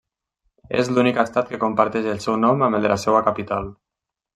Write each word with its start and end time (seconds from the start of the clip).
És 0.79 0.89
l’únic 0.93 1.21
estat 1.25 1.51
que 1.53 1.61
comparteix 1.65 2.11
el 2.15 2.25
seu 2.27 2.41
nom 2.49 2.67
amb 2.71 2.79
el 2.81 2.89
de 2.89 2.95
la 2.97 3.01
seua 3.07 3.25
capital. 3.33 3.75